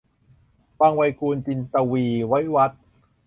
[0.79, 2.81] วังไวกูณฑ์- จินตวีร์ วิวัธน์